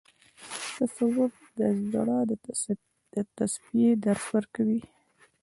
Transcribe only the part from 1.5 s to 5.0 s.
د زړه د تصفیې درس ورکوي.